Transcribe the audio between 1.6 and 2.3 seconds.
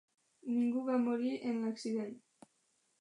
l'accident.